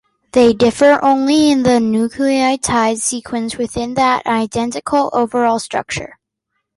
[0.31, 6.17] They differ only in the nucleotide sequence within that identical overall structure.